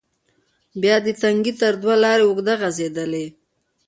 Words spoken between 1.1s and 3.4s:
تنگي تر دوه لارې اوږده غزیدلې،